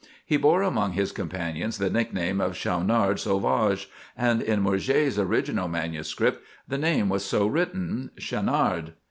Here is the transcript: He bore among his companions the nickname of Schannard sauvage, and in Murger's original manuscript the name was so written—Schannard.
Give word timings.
He 0.25 0.35
bore 0.35 0.63
among 0.63 0.93
his 0.93 1.11
companions 1.11 1.77
the 1.77 1.91
nickname 1.91 2.41
of 2.41 2.53
Schannard 2.57 3.19
sauvage, 3.19 3.87
and 4.17 4.41
in 4.41 4.63
Murger's 4.63 5.19
original 5.19 5.67
manuscript 5.67 6.43
the 6.67 6.79
name 6.79 7.07
was 7.07 7.23
so 7.23 7.45
written—Schannard. 7.45 8.93